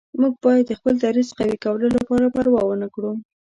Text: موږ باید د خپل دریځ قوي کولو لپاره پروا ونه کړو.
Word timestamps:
موږ 0.19 0.33
باید 0.45 0.65
د 0.67 0.71
خپل 0.79 0.93
دریځ 1.03 1.29
قوي 1.37 1.57
کولو 1.63 1.87
لپاره 1.97 2.33
پروا 2.35 2.61
ونه 2.65 2.87
کړو. 2.93 3.11